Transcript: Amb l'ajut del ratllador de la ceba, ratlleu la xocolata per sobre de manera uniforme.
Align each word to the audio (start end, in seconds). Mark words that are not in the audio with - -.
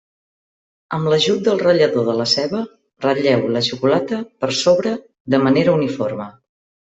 Amb 0.97 1.09
l'ajut 1.13 1.43
del 1.47 1.59
ratllador 1.63 2.07
de 2.07 2.15
la 2.21 2.25
ceba, 2.31 2.61
ratlleu 3.05 3.45
la 3.57 3.63
xocolata 3.69 4.21
per 4.45 4.51
sobre 4.61 4.95
de 5.35 5.43
manera 5.47 5.77
uniforme. 5.81 6.27